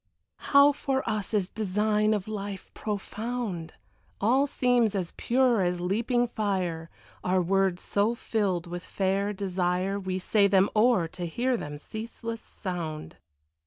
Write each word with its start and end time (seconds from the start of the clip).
How 0.49 0.71
for 0.71 1.07
us 1.07 1.31
is 1.31 1.47
design 1.47 2.15
of 2.15 2.27
life 2.27 2.73
profound! 2.73 3.75
All 4.19 4.47
seems 4.47 4.95
as 4.95 5.13
pure 5.15 5.61
as 5.61 5.79
leaping 5.79 6.27
fire 6.27 6.89
Our 7.23 7.39
words 7.39 7.83
so 7.83 8.15
filled 8.15 8.65
with 8.65 8.81
fair 8.83 9.31
desire 9.31 9.99
We 9.99 10.17
say 10.17 10.47
them 10.47 10.71
o'er 10.75 11.07
to 11.09 11.27
hear 11.27 11.55
them 11.55 11.77
ceaseless 11.77 12.41
sound. 12.41 13.17